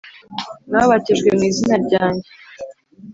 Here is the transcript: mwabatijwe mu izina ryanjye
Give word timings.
mwabatijwe 0.67 1.29
mu 1.37 1.43
izina 1.49 1.75
ryanjye 1.85 2.29